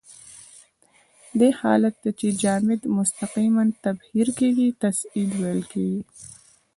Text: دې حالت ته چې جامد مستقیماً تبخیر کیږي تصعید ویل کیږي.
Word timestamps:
دې 1.39 1.49
حالت 1.59 1.95
ته 2.03 2.09
چې 2.19 2.27
جامد 2.41 2.81
مستقیماً 2.97 3.63
تبخیر 3.83 4.27
کیږي 4.39 4.67
تصعید 4.81 5.31
ویل 5.41 5.61
کیږي. 5.71 6.01